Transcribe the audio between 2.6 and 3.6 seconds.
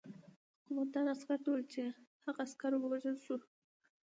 وژل شوی